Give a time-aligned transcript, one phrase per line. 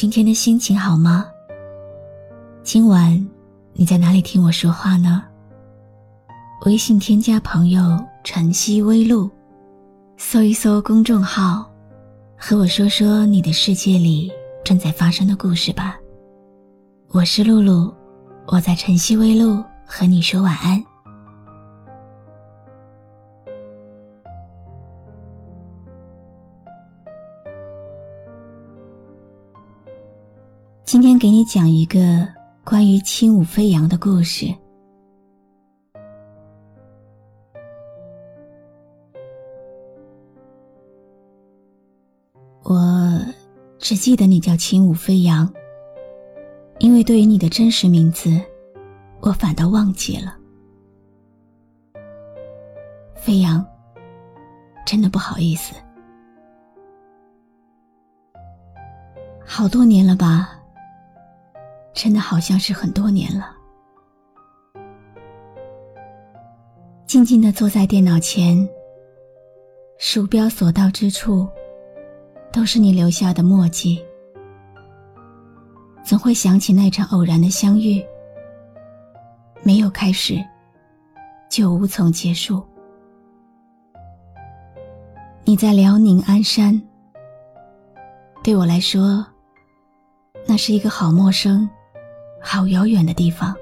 [0.00, 1.26] 今天的心情好吗？
[2.62, 3.28] 今晚
[3.72, 5.24] 你在哪里听我说话呢？
[6.66, 9.28] 微信添加朋友“晨曦微露”，
[10.16, 11.68] 搜一搜公众号，
[12.36, 14.30] 和我说说你的世界里
[14.64, 15.98] 正在发生的故事吧。
[17.08, 17.92] 我是露露，
[18.46, 20.80] 我在晨曦微露和你说晚安。
[30.90, 32.26] 今天给你讲一个
[32.64, 34.46] 关于轻舞飞扬的故事。
[42.62, 43.20] 我
[43.78, 45.46] 只记得你叫轻舞飞扬，
[46.78, 48.30] 因为对于你的真实名字，
[49.20, 50.34] 我反倒忘记了。
[53.14, 53.62] 飞扬，
[54.86, 55.74] 真的不好意思，
[59.44, 60.54] 好多年了吧。
[61.98, 63.56] 真的好像是很多年了。
[67.08, 68.56] 静静的坐在电脑前，
[69.98, 71.48] 鼠标所到之处，
[72.52, 74.00] 都是你留下的墨迹。
[76.04, 78.00] 总会想起那场偶然的相遇，
[79.64, 80.36] 没有开始，
[81.50, 82.64] 就无从结束。
[85.42, 86.80] 你在辽宁鞍山，
[88.44, 89.26] 对我来说，
[90.46, 91.68] 那是一个好陌生。
[92.40, 93.54] 好遥远的地方，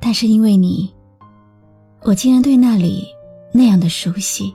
[0.00, 0.92] 但是因为你，
[2.02, 3.06] 我竟然对那里
[3.52, 4.54] 那样的熟悉。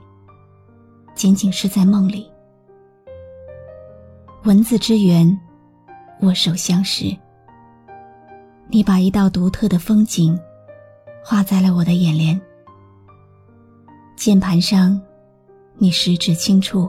[1.14, 2.30] 仅仅是在梦里，
[4.44, 5.38] 文字之源，
[6.22, 7.14] 握手相识。
[8.68, 10.38] 你把一道独特的风景
[11.22, 12.40] 画在了我的眼帘，
[14.16, 14.98] 键盘上，
[15.76, 16.88] 你十指轻触，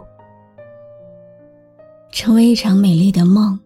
[2.12, 3.60] 成为一场美丽的梦。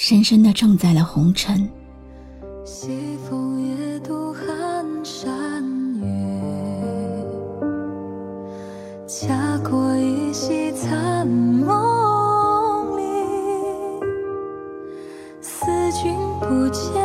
[0.00, 1.68] 深深的种在了红尘。
[2.64, 4.44] 西风夜渡寒
[5.04, 5.60] 山
[6.00, 6.06] 月，
[9.08, 13.02] 恰过一夕残梦里，
[15.40, 15.66] 思
[16.00, 16.97] 君不见。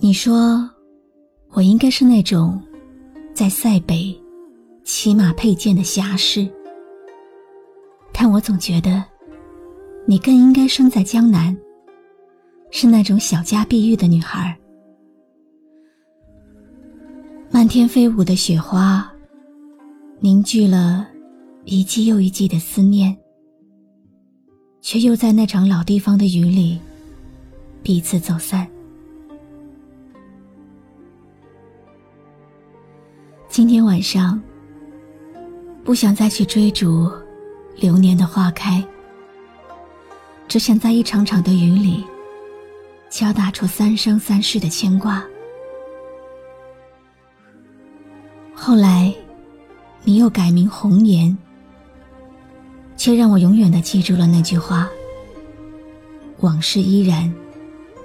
[0.00, 0.68] 你说，
[1.50, 2.58] 我应该是那种
[3.34, 4.18] 在塞北
[4.82, 6.48] 骑马佩剑的侠士，
[8.10, 9.04] 但我总觉得
[10.06, 11.54] 你更应该生在江南，
[12.70, 14.58] 是那种小家碧玉的女孩。
[17.50, 19.10] 漫天飞舞的雪花，
[20.20, 21.08] 凝聚了
[21.64, 23.16] 一季又一季的思念，
[24.82, 26.78] 却又在那场老地方的雨里
[27.82, 28.68] 彼此走散。
[33.48, 34.40] 今天晚上，
[35.82, 37.10] 不想再去追逐
[37.76, 38.84] 流年的花开，
[40.46, 42.04] 只想在一场场的雨里，
[43.10, 45.24] 敲打出三生三世的牵挂。
[48.60, 49.14] 后来，
[50.02, 51.34] 你又改名红颜，
[52.96, 54.90] 却让我永远的记住了那句话：
[56.40, 57.32] 往事依然，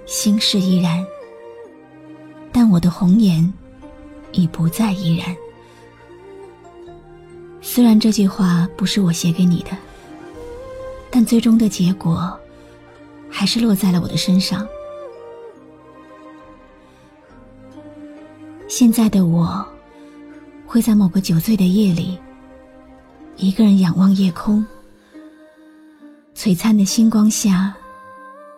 [0.06, 1.04] 心事依然，
[2.52, 3.52] 但我的红颜
[4.32, 5.36] 已不再依然。
[7.60, 9.72] 虽然这句话不是我写给你的，
[11.10, 12.32] 但最终的结果，
[13.28, 14.66] 还是落在了我的身上。
[18.70, 19.66] 现在的我，
[20.74, 22.18] 会在某个酒醉的夜里，
[23.38, 24.66] 一个人仰望夜空，
[26.34, 27.72] 璀璨的星光下，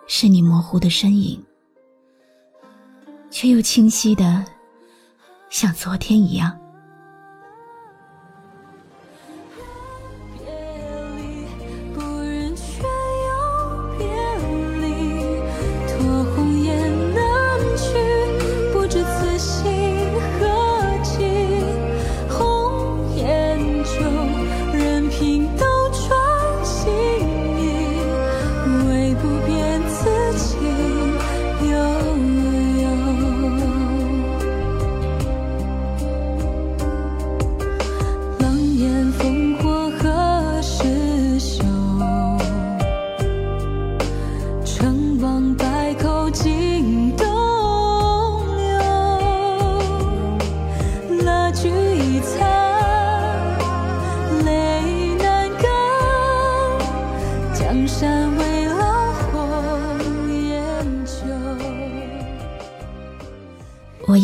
[0.07, 1.43] 是你模糊的身影，
[3.29, 4.45] 却又清晰的
[5.49, 6.57] 像昨天一样。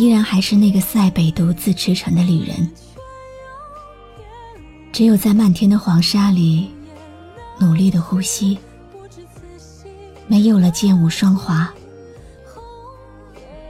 [0.02, 2.68] 依然还是那个塞北独自驰骋的旅人，
[4.92, 6.72] 只有在漫天的黄沙里
[7.60, 8.58] 努力的呼吸，
[10.26, 11.72] 没有了剑舞霜华，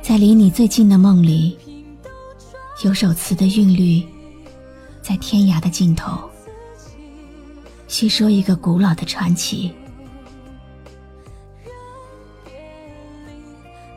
[0.02, 1.58] 在离你最近的梦里，
[2.86, 4.02] 有首词的韵律，
[5.02, 6.18] 在天涯的尽头，
[7.90, 9.70] 叙说一个古老的传奇。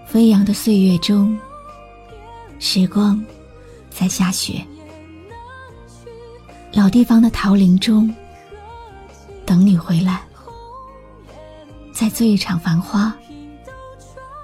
[0.09, 1.39] 飞扬的岁月中。
[2.66, 3.22] 时光
[3.90, 4.64] 在下雪，
[6.72, 8.12] 老地方的桃林中
[9.44, 10.22] 等你回来，
[11.93, 13.14] 再做一场繁花，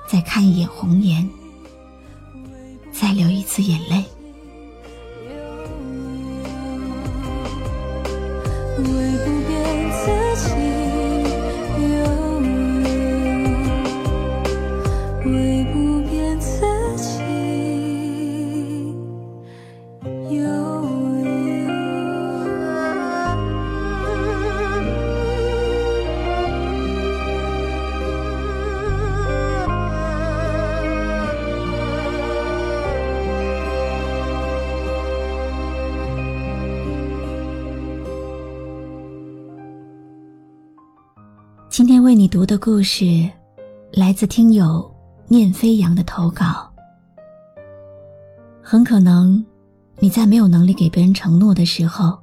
[0.06, 1.26] 再看一眼红颜，
[2.92, 4.04] 再流一次眼泪。
[42.04, 43.28] 为你读的故事，
[43.92, 44.88] 来自听友
[45.26, 46.70] 念飞扬的投稿。
[48.62, 49.44] 很可能，
[49.98, 52.16] 你在没有能力给别人承诺的时候，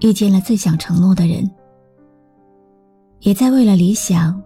[0.00, 1.44] 遇见了最想承诺的人；
[3.20, 4.40] 也在为了理想，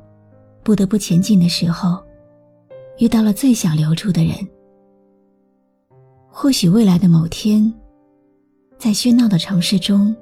[0.63, 2.03] 不得不前进的时候，
[2.99, 4.35] 遇到了最想留住的人。
[6.29, 7.73] 或许未来的某天，
[8.79, 10.17] 在喧闹的城市中，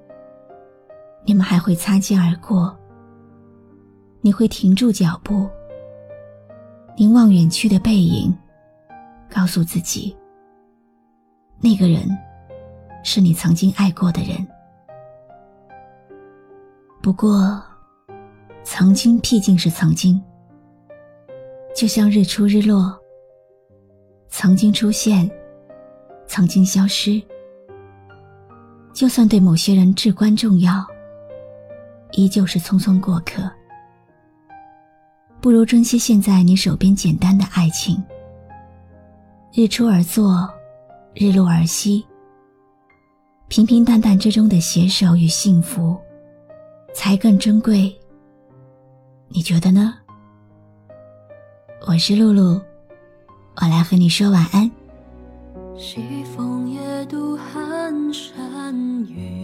[1.25, 2.77] 你们还会擦肩而过。
[4.25, 5.49] 你会停住脚步，
[6.97, 8.33] 凝望远去的背影，
[9.29, 10.17] 告诉自己，
[11.61, 12.03] 那个人
[13.03, 14.47] 是你曾经爱过的人。
[17.03, 17.61] 不过，
[18.63, 20.23] 曾经毕竟是曾经，
[21.75, 22.97] 就像日出日落，
[24.29, 25.29] 曾经出现，
[26.29, 27.21] 曾经消失。
[28.93, 30.87] 就算对某些人至关重要，
[32.13, 33.51] 依旧是匆匆过客。
[35.43, 38.01] 不如珍惜现在你手边简单的爱情。
[39.53, 40.49] 日出而作，
[41.15, 42.07] 日落而息。
[43.49, 45.99] 平平淡淡之中的携手与幸福，
[46.95, 47.93] 才更珍贵。
[49.31, 49.93] 你觉得呢？
[51.89, 52.63] 我是露露，
[53.61, 54.71] 我来和你说晚安。
[55.77, 58.73] 西风夜渡寒山
[59.07, 59.42] 雨，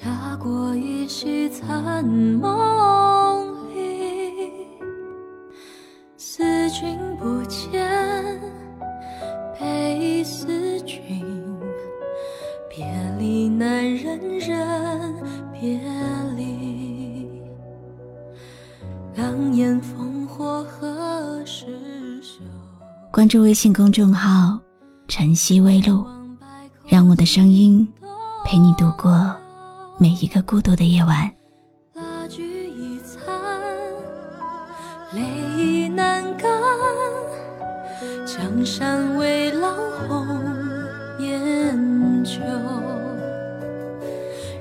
[0.00, 4.52] 恰过一袭残梦里
[6.16, 8.40] 思君不见
[9.58, 11.04] 悲思君
[12.68, 12.86] 别
[13.18, 15.14] 离难忍忍
[15.52, 15.80] 别
[16.36, 17.42] 离。
[19.16, 21.66] 狼烟烽火何时
[22.22, 22.38] 休
[23.10, 24.60] 关注微信公众号
[25.08, 26.06] 晨曦微露
[26.86, 27.86] 让我的声音
[28.44, 29.34] 陪你度过
[30.00, 31.28] 每一个孤独的夜晚。
[31.94, 32.40] 蜡炬
[32.70, 33.34] 已残，
[35.12, 35.20] 泪
[35.56, 36.48] 已难干，
[38.24, 39.74] 江山未老
[40.08, 40.24] 红
[41.18, 42.38] 颜旧。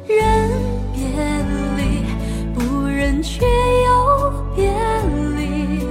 [0.08, 0.50] 人
[0.92, 1.04] 别
[1.78, 2.04] 离，
[2.56, 4.74] 不忍却又别
[5.36, 5.86] 离，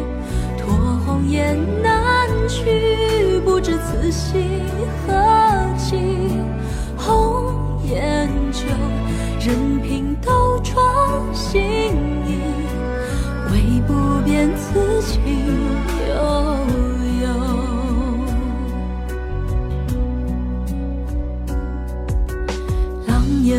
[0.59, 0.75] 托
[1.07, 1.57] 红颜。
[2.49, 4.61] 去，不知此心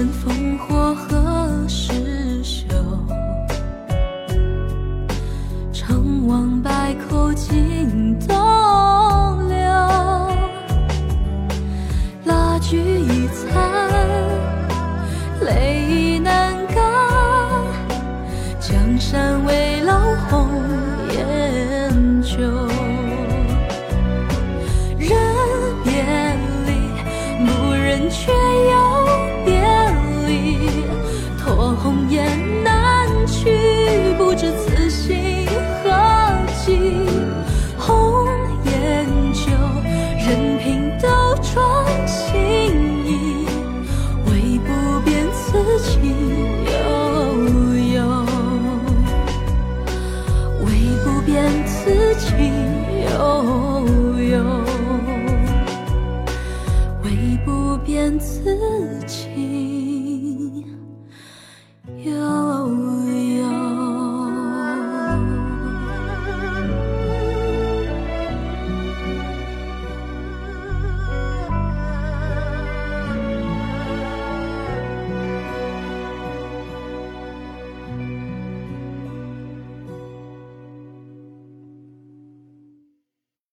[0.06, 2.68] 烽火何时休？
[5.74, 8.36] 成王败寇，尽东
[9.48, 9.58] 流。
[12.26, 13.90] 蜡炬已残，
[15.42, 16.76] 泪已难干。
[18.60, 20.00] 江山未老，
[20.30, 20.50] 红
[21.12, 22.67] 颜旧。